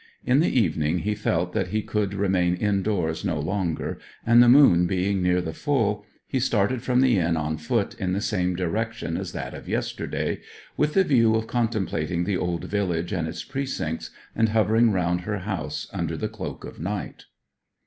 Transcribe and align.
In 0.25 0.39
the 0.39 0.49
evening 0.49 0.97
he 0.97 1.13
felt 1.13 1.53
that 1.53 1.67
he 1.67 1.83
could 1.83 2.15
remain 2.15 2.55
indoors 2.55 3.23
no 3.23 3.39
longer, 3.39 3.99
and 4.25 4.41
the 4.41 4.49
moon 4.49 4.87
being 4.87 5.21
near 5.21 5.41
the 5.41 5.53
full, 5.53 6.07
he 6.27 6.39
started 6.39 6.81
from 6.81 7.01
the 7.01 7.19
inn 7.19 7.37
on 7.37 7.57
foot 7.57 7.93
in 7.99 8.11
the 8.11 8.19
same 8.19 8.55
direction 8.55 9.15
as 9.15 9.31
that 9.33 9.53
of 9.53 9.69
yesterday, 9.69 10.39
with 10.75 10.95
the 10.95 11.03
view 11.03 11.35
of 11.35 11.45
contemplating 11.45 12.23
the 12.23 12.35
old 12.35 12.63
village 12.63 13.13
and 13.13 13.27
its 13.27 13.43
precincts, 13.43 14.09
and 14.35 14.49
hovering 14.49 14.91
round 14.91 15.21
her 15.21 15.37
house 15.37 15.87
under 15.93 16.17
the 16.17 16.27
cloak 16.27 16.63
of 16.63 16.79
night. 16.79 17.25